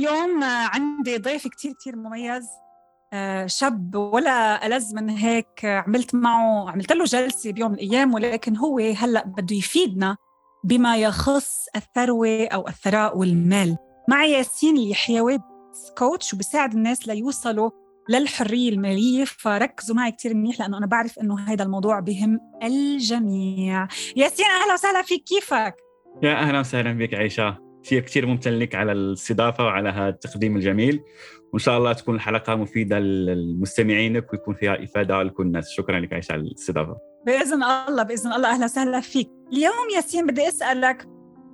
[0.00, 2.48] اليوم عندي ضيف كتير كتير مميز
[3.12, 8.56] آه، شاب ولا ألذ من هيك عملت معه عملت له جلسة بيوم من الأيام ولكن
[8.56, 10.16] هو هلأ بده يفيدنا
[10.64, 13.76] بما يخص الثروة أو الثراء والمال.
[14.08, 15.38] مع ياسين اليحيوي
[15.98, 17.70] كوتش وبساعد الناس ليوصلوا
[18.10, 23.88] للحرية المالية فركزوا معي كتير منيح لأنه أنا بعرف أنه هذا الموضوع بهم الجميع.
[24.16, 25.74] ياسين أهلا وسهلا فيك كيفك؟
[26.22, 31.00] يا أهلا وسهلا بك عيشة كثير كثير ممتن لك على الاستضافة وعلى هذا التقديم الجميل.
[31.52, 36.32] وإن شاء الله تكون الحلقة مفيدة للمستمعينك ويكون فيها إفادة لكل الناس شكرا لك عيشة
[36.32, 36.96] على الاستضافة.
[37.26, 38.50] بإذن الله بإذن الله.
[38.50, 39.30] أهلا وسهلا فيك.
[39.52, 41.08] اليوم ياسين بدي أسألك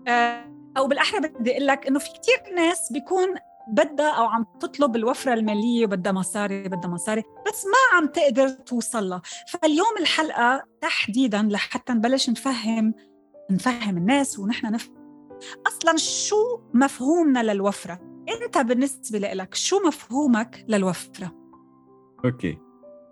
[0.08, 0.44] آه،
[0.76, 3.34] أو بالأحرى بدي أقول لك إنه في كثير ناس بيكون
[3.68, 9.08] بدها أو عم تطلب الوفرة المالية وبدها مصاري بدها مصاري بس ما عم تقدر توصل
[9.08, 9.22] لها.
[9.48, 12.94] فاليوم الحلقة تحديدا لحتى نبلش نفهم
[13.50, 14.95] نفهم الناس ونحن نفهم
[15.66, 18.00] أصلا شو مفهومنا للوفرة؟
[18.42, 21.32] أنت بالنسبة لك شو مفهومك للوفرة؟
[22.24, 22.58] أوكي.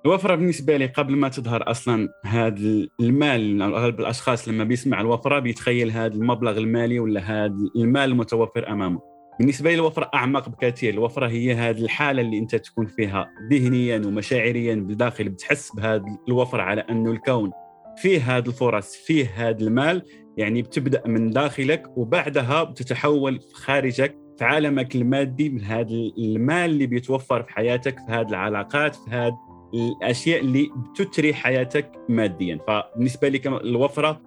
[0.07, 5.91] الوفرة بالنسبة لي قبل ما تظهر أصلا هذا المال أغلب الأشخاص لما بيسمع الوفرة بيتخيل
[5.91, 9.01] هذا المبلغ المالي ولا هذا المال المتوفر أمامه.
[9.39, 10.95] بالنسبة لي الوفرة أعمق بكثير.
[10.95, 16.81] الوفرة هي هذه الحالة اللي أنت تكون فيها ذهنيا ومشاعريا بالداخل بتحس بهذه الوفرة على
[16.81, 17.53] أنه الكون
[17.97, 20.03] فيه هذه الفرص فيه هذا المال.
[20.37, 27.43] يعني بتبدأ من داخلك وبعدها بتتحول خارجك في عالمك المادي من هذا المال اللي بيتوفر
[27.43, 29.39] في حياتك في هذه العلاقات في هذه
[29.75, 32.59] الأشياء اللي بتثري حياتك ماديا.
[32.69, 34.21] فبالنسبة لي الوفرة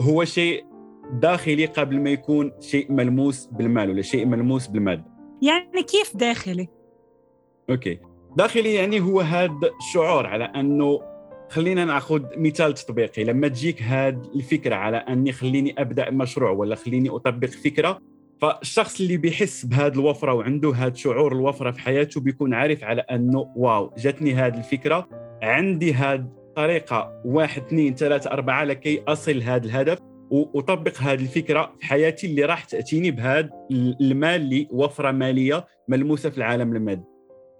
[0.00, 0.64] هو شيء
[1.12, 5.04] داخلي قبل ما يكون شيء ملموس بالمال ولا شيء ملموس بالمادة.
[5.42, 6.68] يعني كيف داخلي؟
[7.70, 7.98] أوكي.
[8.36, 11.00] داخلي يعني هو هذا الشعور على أنه
[11.48, 13.24] خلينا ناخذ مثال تطبيقي.
[13.24, 18.00] لما تجيك هذه الفكرة على أني خليني أبدأ مشروع ولا خليني أطبق فكرة
[18.40, 23.52] فالشخص اللي بيحس بهذه الوفرة وعنده هذا شعور الوفرة في حياته بيكون عارف على أنه
[23.56, 25.08] واو جاتني هذه الفكرة.
[25.42, 29.98] عندي هذه طريقة واحد اثنين ثلاثة أربعة لكي أصل هذا الهدف
[30.30, 33.50] واطبق هذه الفكرة في حياتي اللي راح تأتيني بهذا
[34.00, 37.04] المال اللي وفرة مالية ملموسة في العالم المادي.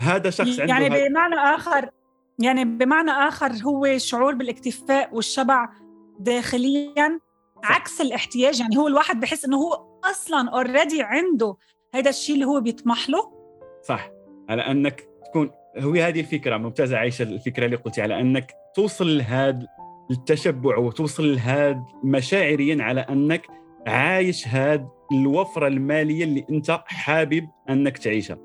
[0.02, 1.90] هذا شخص عنده يعني بمعنى آخر
[2.38, 5.68] يعني بمعنى آخر هو شعور بالاكتفاء والشبع
[6.18, 7.20] داخليا
[7.64, 8.60] عكس الاحتياج.
[8.60, 11.56] يعني هو الواحد بحس إنه هو أصلا اوريدي عنده
[11.94, 13.32] هذا الشيء اللي هو بيطمح له.
[13.82, 14.10] صح.
[14.48, 19.66] على أنك تكون هو هذه الفكرة ممتازة عايشة الفكرة اللي قلتي على أنك توصل لهذا
[20.10, 23.46] التشبع وتوصل لهذا مشاعريا على أنك
[23.86, 28.38] عايش هذا الوفرة المالية اللي أنت حابب أنك تعيشها.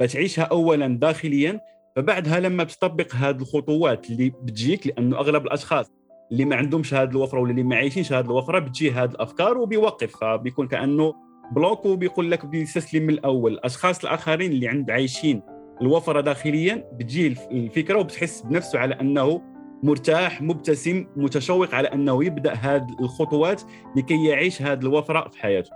[0.00, 1.60] فتعيشها اولا داخليا
[1.96, 5.86] فبعدها لما تطبق هذه الخطوات اللي بتجيك لأنه أغلب الأشخاص
[6.32, 10.16] اللي ما عندهمش هذه الوفرة ولا اللي ما عايشينش هذه الوفرة بتجي هذه الأفكار وبيوقف.
[10.16, 11.14] فبيكون كأنه
[11.52, 13.52] بلوك وبيقول لك بيستسلم من الأول.
[13.52, 15.42] الأشخاص الآخرين اللي عند عايشين
[15.82, 19.42] الوفرة داخليا بتجي الفكرة وبتحس بنفسه على أنه
[19.82, 23.62] مرتاح مبتسم متشوق على أنه يبدأ هذه الخطوات
[23.96, 25.70] لكي يعيش هذه الوفرة في حياته.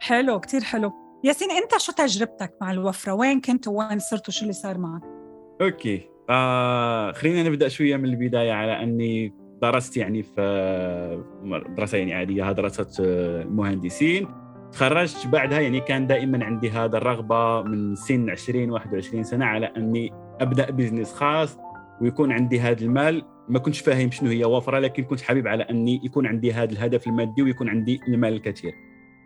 [0.00, 0.92] حلو كثير حلو.
[1.24, 5.17] ياسين أنت شو تجربتك مع الوفرة؟ وين كنت وين صرت وشو اللي صار معك؟
[5.60, 6.08] okay.
[6.30, 9.32] آه خلينا نبدأ شوية من البداية على أني
[9.62, 12.86] درست يعني في مدرسه يعني عادية دراسة
[13.44, 14.28] مهندسين.
[14.72, 20.12] تخرجت بعدها يعني كان دائما عندي هذا الرغبة من سن 20 21 سنة على أني
[20.40, 21.58] أبدأ business خاص
[22.00, 23.22] ويكون عندي هذا المال.
[23.48, 27.06] ما كنتش فاهم شنو هي وفرة لكن كنت حابب على أني يكون عندي هذا الهدف
[27.06, 28.72] المادي ويكون عندي المال الكثير.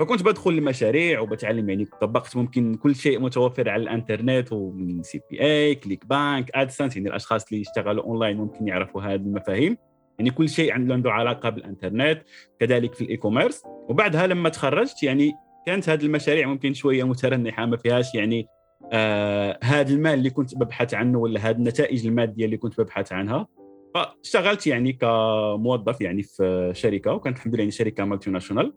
[0.02, 6.50] فكنت بدخل المشاريع وبتعلم يعني طبقت ممكن كل شيء متوفر على الإنترنت ومن CPA ClickBank
[6.55, 9.76] AdSense يعني الأشخاص اللي يشتغلوا أونلاين ممكن يعرفوا هذه المفاهيم.
[10.19, 12.22] يعني كل شيء عنده علاقة بالإنترنت
[12.60, 15.32] كذلك في ال e-commerce وبعدها لما تخرجت يعني
[15.66, 18.46] كانت هذه المشاريع ممكن شوية مترنحة ما فيهاش يعني
[18.93, 23.46] آه هذا المال اللي كنت ببحث عنه ولا هذه النتائج المادية اللي كنت ببحث عنها.
[23.94, 28.72] فاشتغلت يعني كموظف يعني في شركة وكانت الحمد لله يعني شركة مالتي ناشونال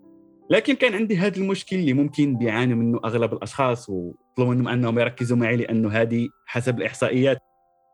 [0.49, 5.37] لكن كان عندي هذا المشكل اللي ممكن بيعاني منه أغلب الأشخاص وطلبوا منهم أنهم يركزوا
[5.37, 7.37] معي لأنه هذه حسب الإحصائيات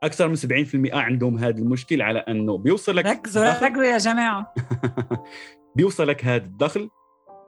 [0.04, 4.54] أكثر من 70% عندهم هذا المشكل على أنه بيوصل لك ركزوا ركزوا يا جماعة.
[5.76, 6.90] بيوصلك هذا الدخل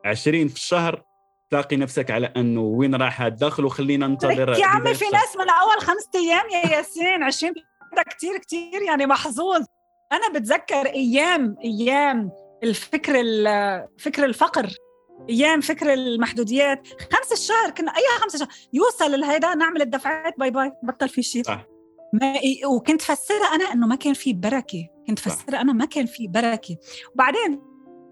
[0.05, 1.03] 20 في الشهر
[1.49, 5.81] تلاقي نفسك على أنه وين راح الدخل وخلينا ننتظر يا عمي في ناس من أول
[5.81, 7.53] خمسة أيام يا ياسين 20
[8.09, 9.65] كثير كثير يعني محظوظ.
[10.11, 12.31] أنا بتذكر أيام أيام
[12.63, 13.13] الفكر
[13.99, 14.69] فكر الفقر.
[15.29, 16.87] أيام فكر المحدوديات.
[16.87, 20.33] خمس الشهر كنا اي خمس شهر يوصل لهيدا نعمل الدفعات.
[20.39, 21.43] bye bye بطل في شيء.
[21.43, 21.65] صح.
[22.13, 22.33] ما
[22.65, 24.87] وكنت فسرها أنا إنه ما كان في بركة.
[25.07, 26.77] كنت فسرها أنا ما كان في بركة.
[27.13, 27.61] وبعدين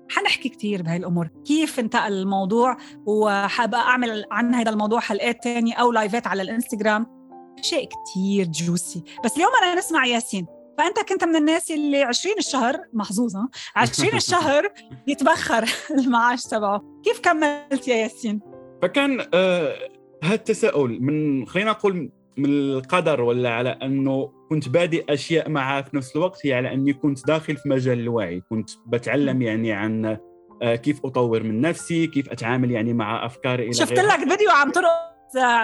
[0.10, 1.30] حنحكي كثير بهاي الأمور.
[1.46, 7.22] كيف انتقل الموضوع؟ وحابة أعمل عن هذا الموضوع حلقات تانية أو لايفات على الإنستغرام.
[7.62, 10.48] شيء كثير جوسي بس اليوم أنا نسمع ياسين.
[10.82, 14.70] فأنت كنت من الناس اللي 20 الشهر محظوظة 20 الشهر
[15.08, 15.66] يتبخر
[16.00, 16.84] المعاش تبعه.
[17.04, 18.40] كيف كملت يا ياسين؟
[18.82, 19.76] فكان آه
[20.24, 25.98] هذا التساؤل من خلينا نقول من القدر ولا على أنه كنت بادئ أشياء معها في
[25.98, 28.42] نفس الوقت هي على أني كنت داخل في مجال الوعي.
[28.50, 30.18] كنت بتعلم يعني عن
[30.62, 34.72] آه، كيف أطور من نفسي كيف أتعامل يعني مع افكاري إلى شفت لك فيديو عم
[34.72, 35.11] ترقص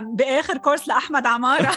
[0.01, 1.71] بآخر كورس لأحمد عمارة.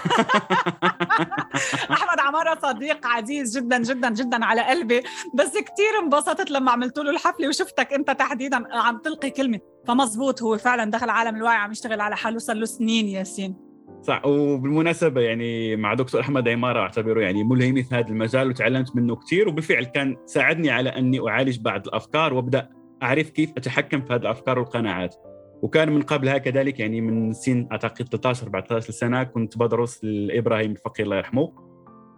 [1.91, 5.03] أحمد عمارة صديق عزيز جدا جدا جدا على قلبي.
[5.35, 9.61] بس كثير انبسطت لما عملت له الحفلة وشفتك أنت تحديدا عم تلقي كلمة.
[9.87, 13.71] فمزبوط هو فعلا دخل عالم الوعي عم يشتغل على حاله صار له سنين ياسين.
[14.03, 19.17] صح وبالمناسبة يعني مع دكتور أحمد عمارة أعتبره يعني ملهمي في هذا المجال وتعلمت منه
[19.17, 22.69] كثير وبالفعل كان ساعدني على أني أعالج بعض الأفكار وأبدأ
[23.03, 25.15] أعرف كيف أتحكم في هذه الأفكار والقناعات.
[25.63, 31.07] وكان من قبلها كذلك يعني من سن أعتقد 13 14 سنة كنت بدرس لإبراهيم الفقير
[31.07, 31.53] الله يرحمه.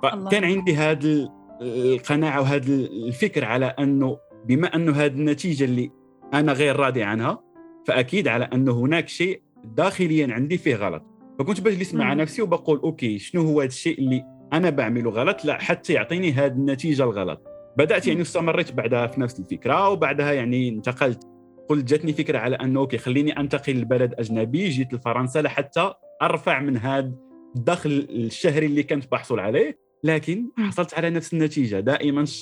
[0.02, 1.28] فكان عندي هذه
[1.62, 5.90] القناعة وهذا الفكر على أنه بما انه هذه النتيجة اللي
[6.34, 7.42] أنا غير راضي عنها
[7.86, 11.02] فأكيد على انه هناك شيء داخليا عندي فيه غلط.
[11.38, 15.58] فكنت بجلس مع نفسي وبقول أوكي شنو هو هذا الشيء اللي أنا بعمله غلط؟ لا
[15.58, 17.42] حتى يعطيني هذه النتيجة الغلط.
[17.78, 21.31] بدأت يعني استمريت بعدها في نفس الفكرة وبعدها يعني انتقلت
[21.68, 26.76] قلت جاتني فكرة على أنه okay خليني أنتقل لبلد أجنبي جيت لفرنسا لحتى أرفع من
[26.76, 27.12] هذا
[27.56, 31.80] الدخل الشهري اللي كنت بحصل عليه لكن حصلت على نفس النتيجة.
[31.80, 32.20] دائما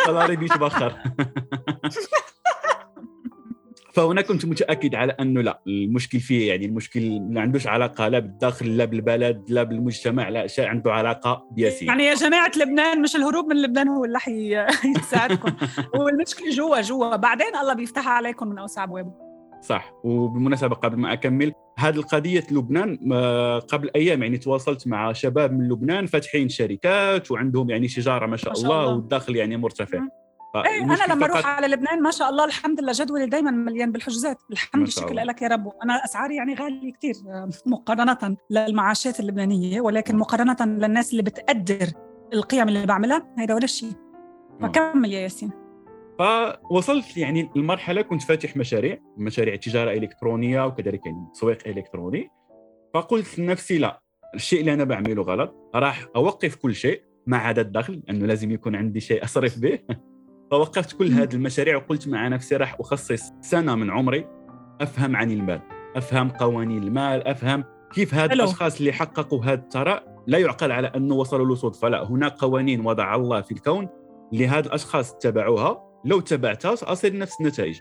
[0.00, 0.96] ال salary بيتبخر.
[3.94, 8.76] فهنا كنت متأكد على أنه لا المشكل فيه يعني المشكل ما عندوش علاقة لا بالداخل
[8.76, 11.88] لا بالبلد لا بالمجتمع لا شيء عنده علاقة بياسين.
[11.88, 15.52] يعني يا جماعة لبنان مش الهروب من لبنان هو اللي حيساعدكم
[15.96, 17.16] هو المشكلة جوا جوا.
[17.16, 19.12] بعدين الله بيفتحها عليكم من اوسع ابوابه
[19.60, 19.92] صح.
[20.04, 22.96] وبالمناسبة قبل ما أكمل هذه القضية لبنان
[23.58, 28.48] قبل أيام يعني تواصلت مع شباب من لبنان فاتحين شركات وعندهم يعني شجارة ما شاء,
[28.50, 28.94] ما شاء الله, الله.
[28.94, 30.00] والدخل يعني مرتفع.
[30.56, 34.38] إيه أنا لما أروح على لبنان ما شاء الله الحمد لله جدولي دايما مليان بالحجوزات.
[34.50, 35.72] الحمد شكر لك يا رب.
[35.84, 37.14] أنا أسعاري يعني غالية كثير
[37.66, 41.86] مقارنة للمعاشات اللبنانية ولكن مقارنة للناس اللي بتقدر
[42.32, 43.92] القيم اللي بعملها هيدا ولا شيء.
[44.60, 45.50] فكمل يا ياسين.
[46.18, 52.30] فوصلت يعني المرحلة كنت فاتح مشاريع مشاريع تجارة إلكترونية وكذلك يعني تسويق إلكتروني.
[52.94, 54.02] فقلت لنفسي لا
[54.34, 58.76] الشيء اللي أنا بعمله غلط راح أوقف كل شيء ما عدا الدخل لأنه لازم يكون
[58.76, 59.78] عندي شيء أصرف به.
[60.52, 64.26] فوقفت كل هذه المشاريع وقلت مع نفسي راح أخصص سنة من عمري
[64.80, 65.60] أفهم عن المال
[65.96, 67.64] أفهم قوانين المال أفهم
[67.94, 72.04] كيف هاد الأشخاص اللي حققوا هذا الثراء لا يعقل على أنه وصلوا له صدفه لا
[72.04, 73.88] هناك قوانين وضع الله في الكون
[74.32, 77.76] لهذا الأشخاص اتبعوها لو تبعتها سأصل نفس النتائج.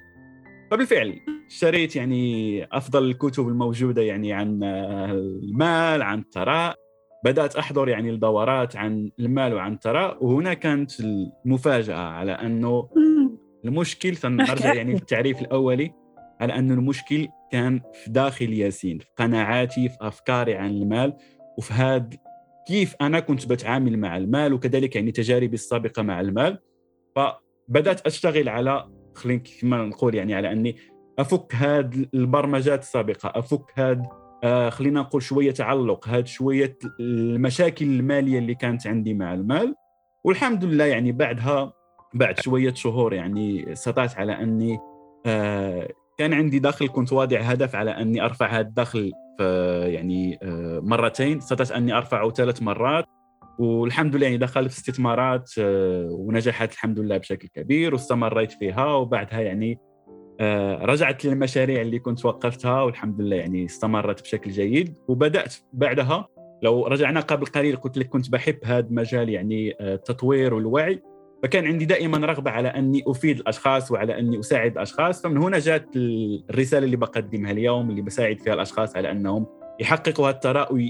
[0.72, 6.76] فبالفعل اشتريت يعني أفضل الكتب الموجودة يعني عن المال عن الثراء.
[7.24, 12.90] بدأت أحضر يعني الدورات عن المال وعن الثراء وهنا كانت المفاجأة على أنه
[13.66, 15.94] المشكل سنرجع يعني في التعريف الأولي
[16.42, 21.14] على انه المشكل كان في داخل ياسين في قناعاتي في أفكاري عن المال
[21.58, 22.10] وفي هذا
[22.68, 26.60] كيف أنا كنت بتعامل مع المال وكذلك يعني تجاربي السابقة مع المال.
[27.16, 30.76] فبدأت أشتغل على خلينا كما نقول يعني على أني
[31.20, 34.10] أفك هذه البرمجات السابقة أفك هذا
[34.44, 36.10] آه خلينا نقول شوية تعلق.
[36.10, 39.76] هاد شوية المشاكل المالية اللي كانت عندي مع المال
[40.24, 41.74] والحمد لله يعني بعدها
[42.14, 44.80] بعد شوية شهور يعني استطعت على أني
[45.26, 49.12] آه كان عندي دخل كنت واضع هدف على أني أرفع هذا الدخل
[49.86, 51.38] يعني آه مرتين.
[51.38, 53.06] استطعت أني أرفعه ثلاث مرات
[53.60, 59.40] والحمد لله يعني دخلت في استثمارات آه ونجحت الحمد لله بشكل كبير واستمريت فيها وبعدها
[59.40, 59.91] يعني آه،
[60.82, 64.94] رجعت للمشاريع اللي كنت وقفتها والحمد لله يعني استمرت بشكل جيد.
[65.08, 66.28] وبدأت بعدها
[66.64, 71.02] لو رجعنا قبل قليل قلت لك كنت بحب هذا المجال يعني آه، التطوير والوعي.
[71.44, 75.22] فكان عندي دائما رغبة على أني أفيد الأشخاص وعلى أني أساعد الأشخاص.
[75.22, 79.46] فمن هنا جات الرسالة اللي بقدمها اليوم اللي بساعد فيها الأشخاص على أنهم
[79.80, 80.90] يحققوا هذا الثراء.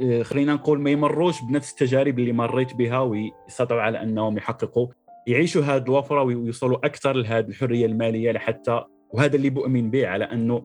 [0.00, 4.86] آه، خلينا نقول ما يمروش بنفس التجارب اللي مريت بها ويستطيعوا على أنهم يحققوا.
[5.26, 10.64] يعيشوا هذه الوفرة ويوصلوا أكثر لهذه الحرية المالية لحتى وهذا اللي بؤمن به على أنه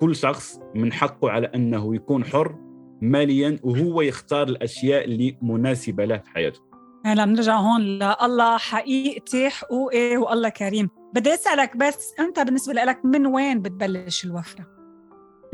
[0.00, 2.56] كل شخص من حقه على أنه يكون حر
[3.00, 6.60] ماليا وهو يختار الأشياء اللي مناسبة له في حياته.
[7.06, 10.88] هلا بنرجع هون لله حقيقتي حقوقي والله كريم.
[11.14, 14.66] بدي أسألك بس أنت بالنسبة لك من وين بتبلش الوفرة؟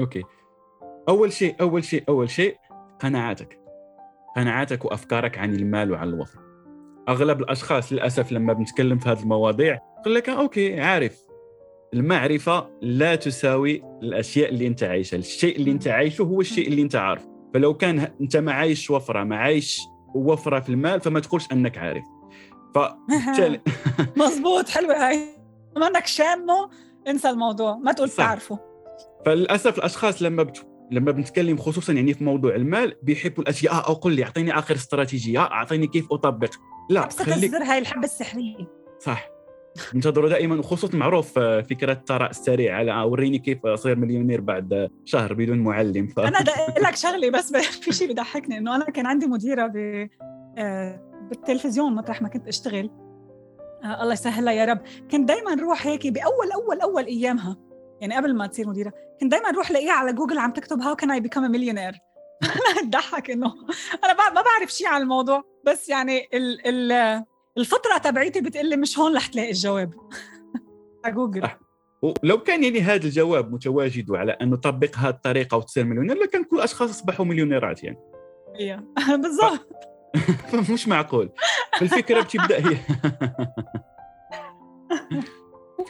[0.00, 0.22] okay.
[1.08, 2.56] أول شيء أول شيء أول شيء
[3.00, 3.60] قناعاتك.
[4.36, 6.45] قناعاتك وأفكارك عن المال وعن الوفرة.
[7.08, 11.26] أغلب الأشخاص للأسف لما بنتكلم في هذه المواضيع يقول لك okay عارف.
[11.94, 15.16] المعرفة لا تساوي الأشياء اللي أنت عايشها.
[15.16, 17.28] الشيء اللي أنت عايشه هو الشيء اللي أنت عارفه.
[17.54, 19.80] فلو كان أنت ما عايش وفرة ما عايش
[20.14, 22.04] وفرة في المال فما تقولش أنك عارف.
[22.74, 23.60] فبالتالي
[24.20, 25.18] مضبوط حلوة هاي
[25.76, 26.70] ما إنك شامه
[27.08, 28.58] انسى الموضوع ما تقول تعرفه.
[29.26, 30.66] فللأسف الأشخاص لما بت...
[30.90, 35.40] لما بنتكلم خصوصا يعني في موضوع المال بيحبوا الأشياء آه قل لي أعطيني آخر استراتيجية
[35.40, 36.50] أعطيني كيف أطبق.
[36.90, 38.56] لا خليك الزر هاي الحبة السحرية.
[39.00, 39.28] صح.
[39.94, 44.90] ننتظروا دائما وخصوصا معروف آه، فكره الثراء السريع على آه، وريني كيف أصير مليونير بعد
[45.04, 46.06] شهر بدون معلم.
[46.06, 46.18] ف...
[46.18, 46.38] أنا
[46.78, 50.08] لك شغلة بس في شيء بيضحكني إنه أنا كان عندي مديرة ب
[50.58, 52.90] آه، بالتلفزيون مطرح ما كنت أشتغل.
[53.84, 54.80] الله يسهلها يا رب.
[55.10, 57.56] كنت دائما روح هيك بأول أول أول أيامها
[58.00, 61.10] يعني قبل ما تصير مديرة كنت دائما أروح لاقيها على جوجل عم تكتب how can
[61.10, 61.92] I become millionaire
[62.90, 63.54] ضحك إنه
[64.04, 67.24] أنا ما بعرف شيء عن الموضوع بس يعني ال ال
[67.58, 69.94] الفطرة تبعيتي بتقول لي مش هون رح تلاقي الجواب.
[71.04, 71.48] على جوجل.
[72.02, 76.56] ولو كان يعني هذا الجواب متواجد على انه طبق هذه الطريقة وتصير مليونير لكان كل
[76.56, 77.98] الاشخاص أصبحوا مليونيرات يعني.
[78.60, 78.84] إيوه.
[79.22, 79.68] بالضبط.
[80.72, 81.30] مش معقول.
[81.82, 82.76] الفكرة بتبدأ هي.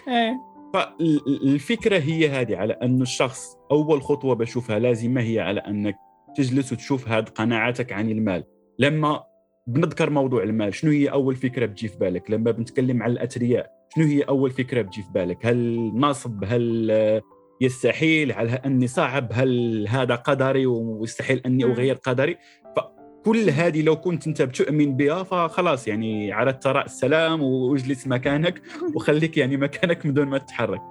[0.09, 0.41] إيه.
[0.75, 5.97] فالفكرة هي هذه على انه الشخص أول خطوة بشوفها لازمه هي على أنك
[6.37, 8.45] تجلس وتشوف هذه قناعاتك عن المال.
[8.79, 9.25] لما
[9.67, 14.05] بنذكر موضوع المال شنو هي أول فكرة بتجي في بالك؟ لما بنتكلم عن الاثرياء شنو
[14.05, 17.23] هي أول فكرة بتجي في بالك؟ هل نصب؟ هل
[17.61, 22.37] يستحيل؟ هل أني صعب؟ هل هذا قدري ويستحيل أني أغير قدري؟
[22.77, 28.63] فكل هذه لو كنت أنت بتؤمن بها فخلاص يعني على الثراء السلام واجلس مكانك
[28.95, 30.83] وخليك يعني مكانك من دون ما تتحرك.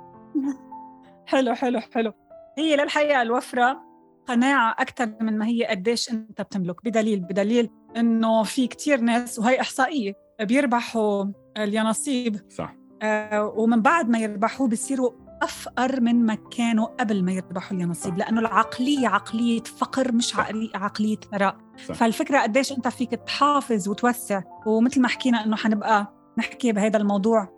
[1.27, 2.13] حلو حلو حلو.
[2.57, 3.77] هي للحقيقه الوفرة
[4.27, 6.85] قناعة أكثر من ما هي قديش أنت بتملك.
[6.85, 11.25] بدليل بدليل إنه في كتير ناس وهي إحصائية بيربحوا
[11.57, 12.35] اليانصيب.
[12.49, 12.75] صح.
[13.01, 18.39] آه ومن بعد ما يربحوه بصيروا أفقر من ما كانوا قبل ما يربحوا اليانصيب لأنه
[18.41, 21.57] العقلية عقلية فقر مش عقلية عقلية ثراء.
[21.77, 24.41] فالفكرة قديش أنت فيك تحافظ وتوسع.
[24.65, 27.54] ومثل ما حكينا إنه حنبقى نحكي بهذا الموضوع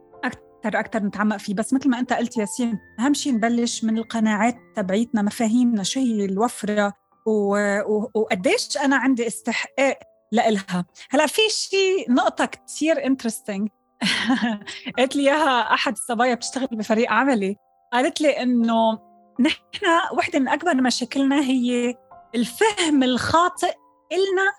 [0.67, 1.53] أكثر أكثر نتعمق فيه.
[1.53, 6.25] بس مثل ما أنت قلت ياسين أهم شيء نبلش من القناعات تبعيتنا مفاهيمنا شو هي
[6.25, 6.93] الوفرة
[8.15, 9.99] وقديش أنا عندي استحقاق
[10.31, 10.85] لإلها.
[11.09, 13.69] هلأ في شيء نقطة كثير انترستينج
[14.97, 17.55] قالت لي إياها أحد الصبايا بتشتغل بفريق عملي.
[17.93, 18.99] قالت لي إنه
[19.39, 19.85] نحن
[20.17, 21.95] وحدة من أكبر مشاكلنا هي
[22.35, 23.73] الفهم الخاطئ
[24.11, 24.53] إلنا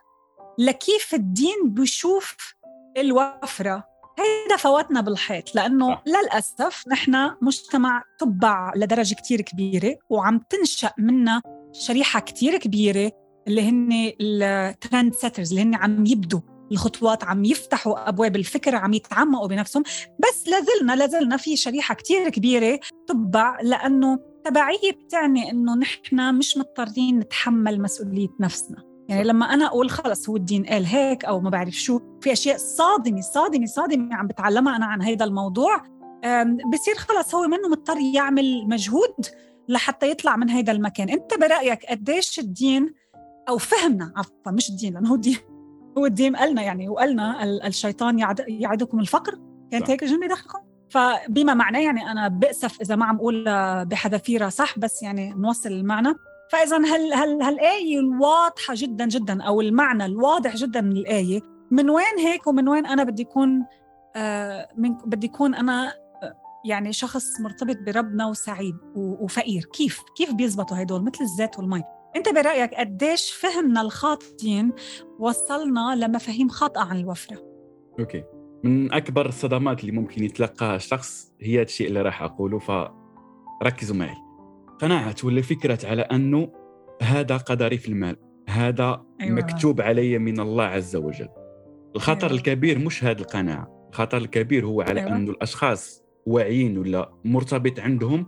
[0.59, 2.55] لكيف الدين بيشوف
[2.97, 3.98] الوفرة.
[4.19, 6.03] هيدا فوتنا بالحيط لأنه صح.
[6.07, 13.13] للأسف نحن مجتمع تبع لدرجة كتير كبيرة وعم تنشأ منا شريحة كتير كبيرة
[13.49, 16.41] اللي هن الترند سيترز اللي هن عم يبدوا
[16.73, 19.83] الخطوات عم يفتحوا أبواب الفكر عم يتعمقوا بنفسهم
[20.19, 27.19] بس لازلنا لازلنا في شريحة كتير كبيرة تبع لأنه تبعية بتعني إنه نحن مش مضطرين
[27.19, 31.75] نتحمل مسؤولية نفسنا يعني لما أنا أقول خلص هو الدين قال هيك أو ما بعرف
[31.75, 35.83] شو في أشياء صادمة صادمة صادمة عم بتعلمها أنا عن هذا الموضوع.
[36.73, 39.27] بصير خلص هو منه مضطر يعمل مجهود
[39.69, 41.09] لحتى يطلع من هذا المكان.
[41.09, 42.95] أنت برأيك قديش الدين
[43.49, 45.39] أو فهمنا عفوا مش الدين لأنه هو الدين
[45.99, 49.39] هو الدين قالنا يعني وقالنا الشيطان يعد يعدكم الفقر.
[49.71, 50.59] كانت هيك الجملة داخلكم؟
[50.91, 53.45] فبما معناه يعني أنا بأسف إذا ما عم أقول
[53.85, 56.15] بحذافيرها صح بس يعني نوصل المعنى.
[56.53, 61.41] فإذا هال هال هالآية الواضحة جدا جدا أو المعنى الواضح جدا من الآية
[61.71, 63.65] من وين هيك ومن وين أنا بدي يكون
[64.17, 65.89] آه من بدي يكون أنا
[66.23, 69.65] آه، يعني شخص مرتبط بربنا وسعيد وفقير.
[69.65, 71.83] كيف؟ كيف بيزبطوا هدول مثل الزيت والمي.
[72.17, 74.73] أنت برأيك قديش فهمنا الخاطئين
[75.19, 77.37] وصلنا لمفاهيم خاطئة عن الوفرة؟
[78.01, 78.25] أوكي.
[78.65, 84.28] من أكبر الصدمات اللي ممكن يتلقاها الشخص هي الشيء اللي راح أقوله فركزوا معي.
[84.79, 86.53] قناعة ولا فكرة على أنه
[87.03, 88.17] هذا قدري في المال
[88.49, 89.37] هذا أيوة.
[89.37, 91.29] مكتوب علي من الله عز وجل
[91.97, 92.37] الخطر أيوة.
[92.37, 95.17] الكبير مش هذه القناعة الخطر الكبير هو على أيوة.
[95.17, 98.27] أنه الأشخاص واعيين ولا مرتبط عندهم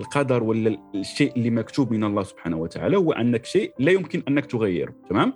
[0.00, 4.46] القدر ولا الشيء اللي مكتوب من الله سبحانه وتعالى هو أنك شيء لا يمكن أنك
[4.46, 5.32] تغيره تمام؟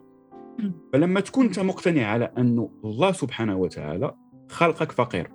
[0.92, 4.14] فلما تكون أنت مقتنع على أنه الله سبحانه وتعالى
[4.48, 5.30] خلقك فقير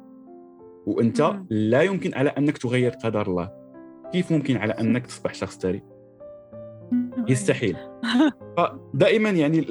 [0.86, 3.63] وأنت لا يمكن على أنك تغير قدر الله
[4.14, 5.82] كيف ممكن على أنك تصبح شخص ثري
[7.30, 7.78] يستحيل.
[8.58, 9.68] فدائما يعني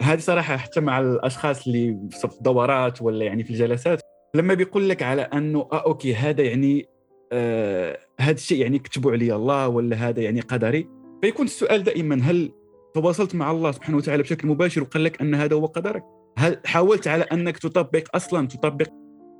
[0.00, 4.00] هذه صراحة حتى مع الأشخاص اللي في الدورات ولا يعني في الجلسات
[4.34, 6.86] لما بيقول لك على أنه آه أوكي هذا يعني
[7.32, 10.88] آه هذا الشيء يعني كتبوا علي الله ولا هذا يعني قدري؟
[11.20, 12.52] فيكون السؤال دائما هل
[12.94, 16.04] تواصلت مع الله سبحانه وتعالى بشكل مباشر وقال لك أن هذا هو قدرك؟
[16.38, 18.88] هل حاولت على أنك تطبق أصلا تطبق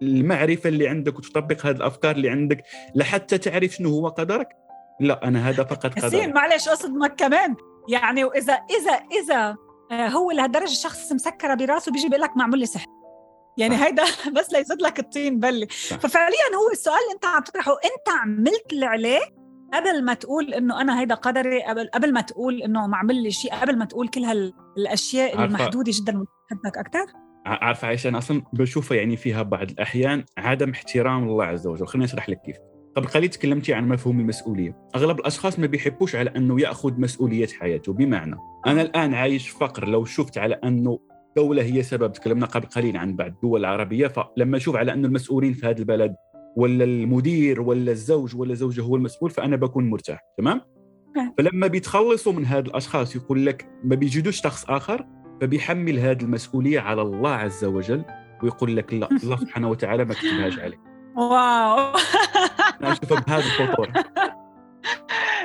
[0.02, 4.48] المعرفة اللي عندك وتطبق هذه الأفكار اللي عندك لحتى تعرف شنو هو قدرك؟
[5.00, 7.56] لا أنا هذا فقط قدر معلش اصدمك كمان.
[7.88, 9.56] يعني واذا إذا إذا
[9.90, 12.86] آه، هو لهالدرجة الشخص مسكرة براسه بيجي بيقول لك معمول لي سحر.
[13.58, 14.04] يعني هيدا
[14.36, 15.66] بس ليزيد لك الطين بلي.
[15.70, 19.34] ففعليا هو السؤال اللي أنت عم تطرحه أنت عملت اللي عليك
[19.74, 23.54] قبل ما تقول إنه أنا هيدا قدري قبل قبل ما تقول إنه معمل لي شيء
[23.54, 27.06] قبل ما تقول كل هالاشياء المحدوده جدا بتحبك أكثر
[27.46, 31.86] عارفه عايشه أنا أصلا بشوفها يعني فيها بعض الأحيان عدم احترام الله عز وجل.
[31.86, 32.56] خليني أشرح لك كيف.
[32.96, 34.76] قبل قليل تكلمتي عن مفهوم المسؤولية.
[34.96, 37.92] أغلب الأشخاص ما بيحبوش على أنه يأخذ مسؤولية حياته.
[37.92, 39.88] بمعنى أنا الآن عايش فقر.
[39.88, 40.98] لو شفت على أنه
[41.36, 45.52] دولة هي سبب تكلمنا قبل قليل عن بعض الدول العربية فلما أشوف على أن المسؤولين
[45.52, 46.14] في هذا البلد
[46.56, 50.20] ولا المدير ولا الزوج ولا زوجة هو المسؤول فأنا بكون مرتاح.
[50.38, 50.60] تمام؟
[51.16, 51.34] نعم.
[51.38, 55.06] فلما بيتخلصوا من هذا الأشخاص يقول لك ما بيجدوش شخص آخر
[55.40, 58.04] فبيحمل هذه المسؤولية على الله عز وجل
[58.42, 60.80] ويقول لك لا الله سبحانه وتعالى ما كتبهاش عليك
[61.16, 61.94] wow.
[62.80, 63.92] أنا اشوفها بهذا الخطوره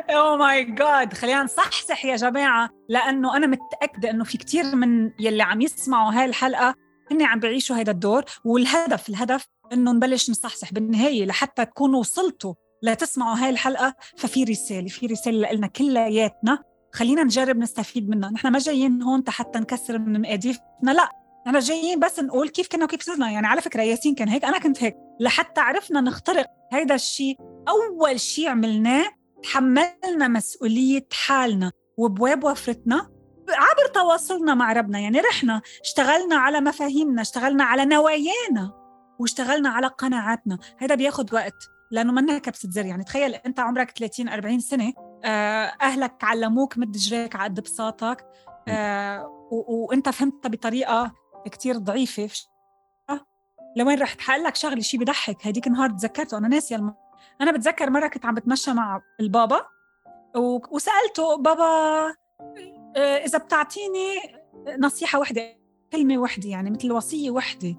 [0.10, 5.44] oh my God خلينا نصحصح يا جماعة لأنه أنا متأكدة إنه في كثير من يلي
[5.44, 6.75] عم يسمعوا هاي الحلقة
[7.12, 12.53] هن عم بيعيشوا هذا الدور والهدف الهدف إنه نبلش نصحصح بالنهاية لحتى تكونوا وصلتوا
[12.84, 16.60] لتسمعوا هاي الحلقة ففي رسالة في رسالة لنا كلياتنا.
[16.98, 20.92] خلينا نجرب نستفيد منها نحن ما جايين هون حتى نكسر من مقاديفنا.
[20.92, 21.10] لا
[21.48, 23.32] نحن جايين بس نقول كيف كنا وكيف صرنا.
[23.32, 24.96] يعني على فكرة ياسين كان هيك أنا كنت هيك.
[25.20, 27.38] لحتى عرفنا نخترق هيدا الشيء
[27.70, 29.06] أول شيء عملناه
[29.44, 33.10] تحملنا مسؤولية حالنا وبواب وفرتنا
[33.50, 35.00] عبر تواصلنا مع ربنا.
[35.00, 38.74] يعني رحنا اشتغلنا على مفاهيمنا اشتغلنا على نوايانا
[39.19, 40.58] واشتغلنا على قناعاتنا.
[40.78, 42.86] هذا بياخد وقت لأنه منا كبسة زر.
[42.86, 44.93] يعني تخيل أنت عمرك 30 40 سنة
[45.25, 48.25] أهلك علموك مد جريك على قد بساطك.
[48.67, 51.12] آه، وأنت فهمتها بطريقة
[51.45, 52.30] كتير ضعيفة.
[53.77, 55.47] لوين رحت حقول لك شغلة؟ شيء بضحك.
[55.47, 56.38] هديك النهار تذكرته.
[56.38, 56.95] أنا ناسية الم...
[57.41, 59.65] أنا بتذكر مرة كنت عم بتمشى مع البابا
[60.36, 60.60] و...
[60.71, 61.63] وسألته بابا
[62.95, 64.15] آه، إذا بتعطيني
[64.80, 65.58] نصيحة وحدة
[65.91, 67.75] كلمة وحدة يعني مثل وصية وحدة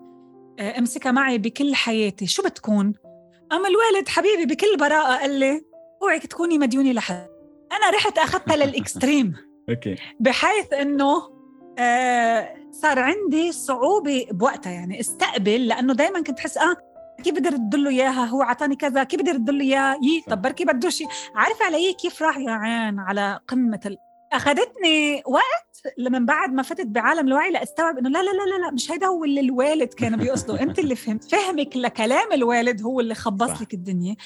[0.59, 2.95] آه، أمسكها معي بكل حياتي شو بتكون؟
[3.53, 5.68] أما الوالد حبيبي بكل براءة قال لي
[6.03, 7.27] أوعك تكوني مديونه لحد.
[7.73, 9.35] أنا رحت أخذتها لل extreme.
[9.71, 9.97] okay.
[10.21, 11.39] بحيث إنه
[11.79, 16.77] آه صار عندي صعوبة بوقتها يعني استقبل لأنه دائما كنت أحس آه
[17.25, 20.43] كيف بدي أرد له إياها؟ هو عطاني كذا كيف بدي أرد له اياها يي طب
[20.43, 21.07] بركي بده شيء.
[21.35, 23.97] عارفه علي كيف راح يا عين على قمة ال...
[24.33, 28.91] أخذتني وقت من بعد ما فتت بعالم الوعي لاستوعب إنه لا لا لا لا مش
[28.93, 30.61] هيدا هو اللي الوالد كان بيقصده.
[30.63, 31.25] أنت اللي فهمت.
[31.25, 34.17] فهمك لكلام الوالد هو اللي خبص لك الدنيا.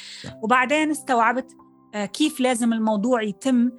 [0.42, 1.52] وبعدين استوعبت
[1.94, 3.70] كيف لازم الموضوع يتم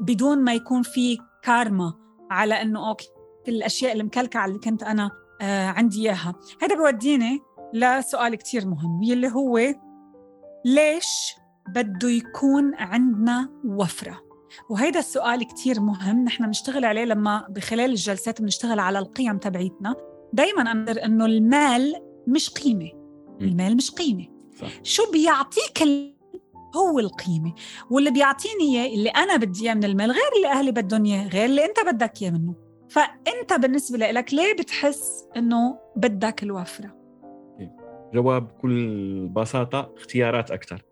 [0.00, 1.92] بدون ما يكون في كارما
[2.30, 3.08] على إنه أوكي
[3.48, 6.34] الأشياء المكلكعه اللي كنت أنا آه عندي إياها.
[6.62, 7.40] هذا بوديني
[7.74, 9.58] لسؤال كتير مهم يلي هو
[10.64, 11.34] ليش
[11.68, 14.22] بده يكون عندنا وفرة؟
[14.70, 19.94] وهيدا السؤال كتير مهم نحن بنشتغل عليه لما بخلال الجلسات بنشتغل على القيم تبعيتنا.
[20.32, 21.94] دايما أنظر إنه المال
[22.26, 22.90] مش قيمة.
[23.40, 24.26] المال مش قيمة.
[24.60, 24.68] صح.
[24.82, 25.82] شو بيعطيك
[26.76, 27.54] هو القيمة.
[27.90, 31.44] واللي بيعطيني إياه اللي أنا بدي إياه من المال غير اللي أهلي بدهم إياه غير
[31.44, 32.54] اللي أنت بدك إياه منه.
[32.88, 37.02] فأنت بالنسبة لك ليه بتحس إنه بدك الوفرة؟
[38.14, 40.82] جواب بكل بساطة اختيارات أكثر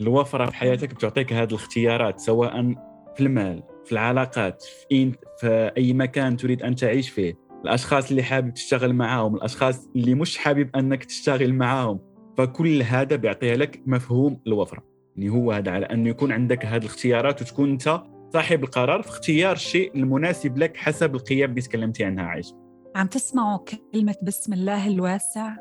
[0.00, 2.74] الوفرة في حياتك بتعطيك هذه الاختيارات سواء
[3.14, 7.34] في المال في العلاقات في, في أي مكان تريد أن تعيش فيه.
[7.64, 12.00] الأشخاص اللي حابب تشتغل معاهم الأشخاص اللي مش حابب أنك تشتغل معاهم.
[12.38, 14.89] فكل هذا بيعطيها لك مفهوم الوفرة.
[15.16, 19.52] يعني هو هذا على أنه يكون عندك هذه الاختيارات وتكون أنت صاحب القرار في اختيار
[19.52, 22.56] الشيء المناسب لك حسب القيم اللي تكلمتي عنها عايشه
[22.96, 23.58] عم تسمعوا
[23.92, 25.56] كلمة بسم الله الواسع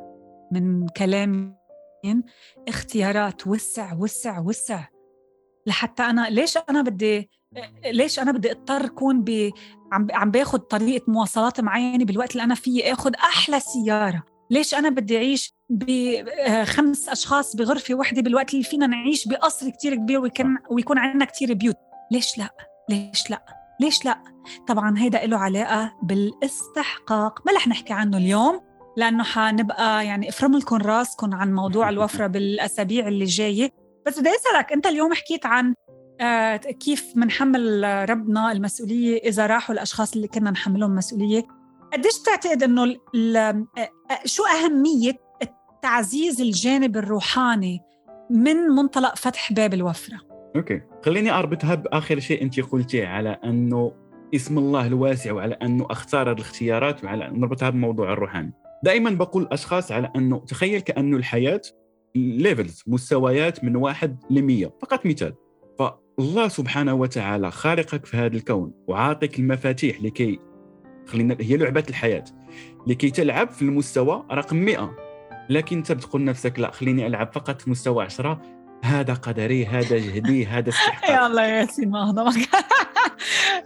[0.52, 1.60] من كلام
[2.68, 4.88] اختيارات وسع وسع وسع.
[5.68, 7.30] لحتى أنا ليش أنا بدي
[7.86, 9.52] ليش أنا بدي اضطر أكون ب
[9.92, 14.24] عم عم باخذ طريقة مواصلات معينة بالوقت اللي أنا فيي آخذ أحلى سيارة.
[14.50, 20.20] ليش أنا بدي أعيش بخمس أشخاص بغرفة واحدة بالوقت اللي فينا نعيش بقصر كتير كبير
[20.20, 21.76] ويكون ويكون عندنا كتير بيوت؟
[22.12, 22.50] ليش لا؟
[22.90, 23.46] ليش لا؟
[23.82, 24.24] ليش لا؟
[24.68, 28.62] طبعا هيدا له علاقة بالاستحقاق ما رح نحكي عنه اليوم
[28.98, 33.72] لأنه حنبقى يعني افرم لكم راسكم عن موضوع الوفرة بالأسابيع اللي جاية.
[34.08, 35.74] بس بدي أسألك أنت اليوم حكيت عن
[36.22, 41.59] آه كيف بنحمل ربنا المسؤولية إذا راحوا الأشخاص اللي كنا نحملهم مسؤولية؟
[41.94, 42.96] قديش بتعتقد إنه
[44.26, 45.14] شو أهمية
[45.82, 47.80] تعزيز الجانب الروحاني
[48.30, 50.18] من منطلق فتح باب الوفرة؟
[50.56, 50.82] أوكي.
[51.06, 53.94] خليني اربطها باخر شيء أنت قلتيه على أنه
[54.36, 58.54] اسم الله الواسع وعلى أنه أختار الاختيارات وعلى نربطها بموضوع الروحاني.
[58.84, 61.62] دائما بقول الاشخاص على أنه تخيل كأنه الحياة
[62.16, 65.34] ليفلز مستويات من واحد ل 100 فقط مثال
[65.80, 70.40] فالله سبحانه وتعالى خالقك في هذا الكون وعاطيك المفاتيح لكي
[71.10, 72.24] خلينا هي لعبة الحياة.
[72.88, 74.96] لكي تلعب في المستوى رقم 100
[75.50, 78.42] لكن انت بتقول نفسك لا خليني ألعب فقط في مستوى 10
[78.84, 81.10] هذا قدري هذا جهدي هذا استحقاق.
[81.16, 82.50] يا الله يا ياسين ما هضمك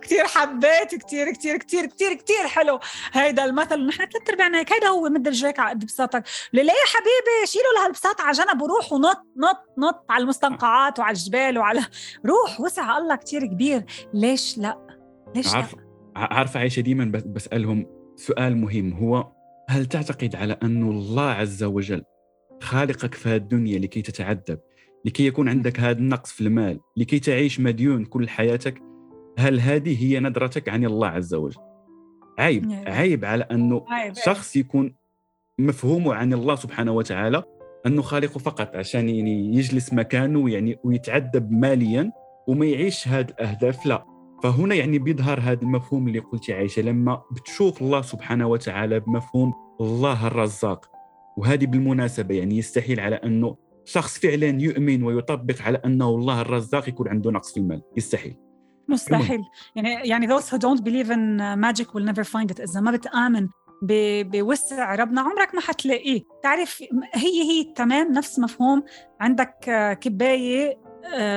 [0.02, 2.80] كثير حبيت كثير كثير كثير كثير كثير حلو.
[3.14, 6.24] هيدا المثل نحن ثلاث ارباعنا هيك هيدا هو مد رجليك على قد بساطك.
[6.54, 11.58] ليه يا حبيبي؟ شيلوا لهالبساط على جنب وروح ونط نط نط على المستنقعات وعلى الجبال
[11.58, 11.86] وعلى
[12.26, 13.86] روح وسع الله كثير كبير.
[14.14, 14.78] ليش لا؟
[15.36, 15.76] ليش عارف
[16.16, 19.32] عارفه عايشة ديما بسألهم سؤال مهم هو
[19.70, 22.04] هل تعتقد على أن الله عز وجل
[22.62, 24.60] خالقك في هذه الدنيا لكي تتعذب
[25.06, 28.82] لكي يكون عندك هذا النقص في المال لكي تعيش مديون كل حياتك؟
[29.38, 31.62] هل هذه هي نظرتك عن الله عز وجل؟
[32.40, 33.86] عيب عيب على أنه.
[34.26, 34.96] شخص يكون
[35.60, 37.44] مفهومه عن الله سبحانه وتعالى
[37.86, 42.12] أنه خالقه فقط عشان يعني يجلس مكانه يعني ويتعذب ماليا
[42.48, 44.13] وما يعيش هذه الأهداف لا.
[44.44, 50.28] فهنا يعني بيظهر هذا المفهوم اللي قلت عائشة لما بتشوف الله سبحانه وتعالى بمفهوم الله
[50.28, 50.92] الرزاق.
[51.38, 57.08] وهذه بالمناسبة يعني يستحيل على أنه شخص فعلا يؤمن ويطبق على أنه الله الرزاق يكون
[57.08, 57.82] عنده نقص في المال.
[57.98, 58.38] يستحيل.
[58.90, 59.42] مستحيل.
[59.76, 62.62] يعني يعني those who don't believe in magic will never find it.
[62.62, 63.48] إذا ما بتآمن
[64.24, 66.22] بوسع ربنا عمرك ما حتلاقيه.
[66.44, 68.84] تعرف هي هي تمام نفس مفهوم
[69.22, 69.56] عندك
[70.02, 70.83] كباية آه،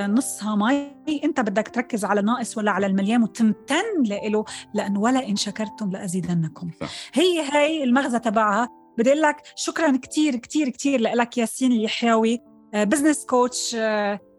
[0.07, 1.21] نصها مي.
[1.25, 6.71] انت بدك تركز على ناقص ولا على المليان وتمتن له لأنه ولا إن شكرتم لأزيدنكم.
[7.13, 8.69] هي هي المغزى تبعها.
[8.99, 12.39] بدي أقول لك شكرا كثير كثير كثير لك ياسين اليحيوي
[12.75, 13.75] بزنس كوتش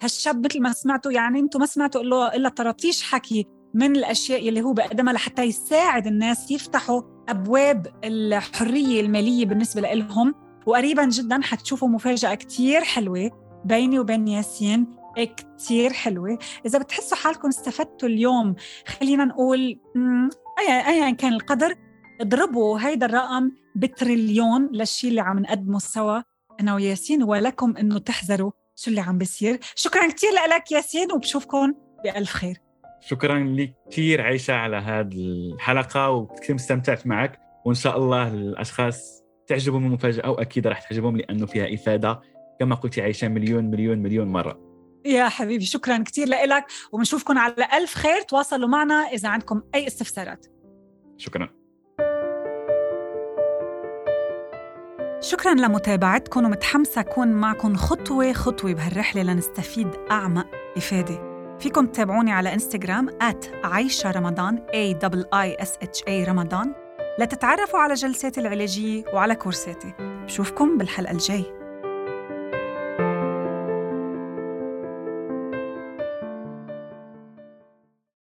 [0.02, 1.12] هالشاب مثل ما سمعتوا.
[1.12, 6.08] يعني أنتم ما سمعتوا له إلا طراطيش حكي من الأشياء اللي هو بقدمها لحتى يساعد
[6.08, 10.34] الناس يفتحوا أبواب الحرية المالية بالنسبة لهم
[10.66, 13.32] وقريبا جدا حتشوفوا مفاجأة كثير حلوة
[13.66, 14.97] بيني وبين ياسين.
[15.26, 16.40] كتير حلوة.
[16.66, 18.56] إذا بتحسوا حالكم استفدتوا اليوم
[18.88, 19.80] خلينا نقول
[20.88, 21.76] أيا كان القدر
[22.22, 26.22] اضربوا هيدا الرقم بتريليون للشيء اللي عم نقدمه سوا.
[26.60, 29.60] أنا وياسين ولكم إنه تحذروا شو اللي عم بيصير.
[29.76, 32.58] شكرا كثير لك ياسين وبشوفكم بألف خير.
[33.02, 35.18] شكرا لك كثير عيشة على هذه
[35.54, 37.40] الحلقة وكثير استمتعت معك.
[37.66, 42.22] وإن شاء الله الأشخاص تعجبهم المفاجأة وأكيد راح تعجبهم لأنه فيها إفادة.
[42.60, 44.67] كما قلت عيشة مليون مليون مليون مرة.
[45.08, 48.22] يا حبيبي شكرا كثير لك وبنشوفكم على ألف خير.
[48.22, 50.46] تواصلوا معنا إذا عندكم أي استفسارات.
[51.18, 51.50] شكرا.
[55.22, 61.38] شكرا لمتابعتكم ومتحمسة أكون معكم خطوة خطوة بهالرحلة لنستفيد أعمق إفادة.
[61.60, 63.10] فيكم تتابعوني على إنستغرام
[63.64, 64.96] عايشة رمضان A
[65.36, 66.74] I S H A رمضان.
[67.20, 69.94] لتتعرفوا على جلساتي العلاجية وعلى كورساتي.
[70.00, 71.46] بشوفكم بالحلقة الجاي